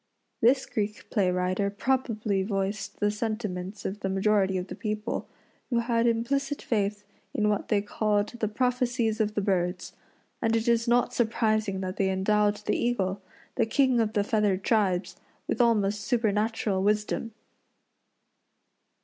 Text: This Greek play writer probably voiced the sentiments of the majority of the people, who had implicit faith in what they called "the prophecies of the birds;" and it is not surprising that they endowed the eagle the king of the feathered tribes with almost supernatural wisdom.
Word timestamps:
This 0.41 0.65
Greek 0.65 1.07
play 1.11 1.29
writer 1.29 1.69
probably 1.69 2.41
voiced 2.41 2.99
the 2.99 3.11
sentiments 3.11 3.85
of 3.85 3.99
the 3.99 4.09
majority 4.09 4.57
of 4.57 4.65
the 4.65 4.73
people, 4.73 5.29
who 5.69 5.77
had 5.77 6.07
implicit 6.07 6.59
faith 6.59 7.03
in 7.35 7.49
what 7.49 7.67
they 7.67 7.83
called 7.83 8.27
"the 8.29 8.47
prophecies 8.47 9.21
of 9.21 9.35
the 9.35 9.41
birds;" 9.41 9.93
and 10.41 10.55
it 10.55 10.67
is 10.67 10.87
not 10.87 11.13
surprising 11.13 11.81
that 11.81 11.97
they 11.97 12.09
endowed 12.09 12.55
the 12.65 12.75
eagle 12.75 13.21
the 13.57 13.67
king 13.67 13.99
of 13.99 14.13
the 14.13 14.23
feathered 14.23 14.63
tribes 14.63 15.17
with 15.47 15.61
almost 15.61 16.01
supernatural 16.01 16.81
wisdom. 16.81 17.33